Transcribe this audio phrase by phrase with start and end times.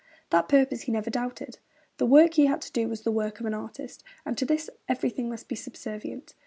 [0.31, 1.59] That purpose he never doubted.
[1.97, 4.67] The work he had to do was the work of an artist, and to this
[4.89, 6.33] everything must be subservient.